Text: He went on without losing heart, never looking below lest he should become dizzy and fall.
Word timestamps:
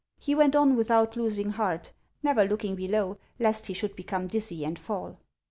He 0.17 0.33
went 0.33 0.55
on 0.55 0.75
without 0.75 1.15
losing 1.15 1.51
heart, 1.51 1.91
never 2.23 2.43
looking 2.43 2.73
below 2.75 3.19
lest 3.37 3.67
he 3.67 3.73
should 3.75 3.95
become 3.95 4.25
dizzy 4.25 4.65
and 4.65 4.79
fall. 4.79 5.19